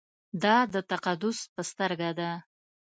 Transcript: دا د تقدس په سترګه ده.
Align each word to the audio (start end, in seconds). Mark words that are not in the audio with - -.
دا 0.43 0.57
د 0.73 0.75
تقدس 0.91 1.39
په 1.53 1.61
سترګه 1.69 2.09
ده. 2.19 2.31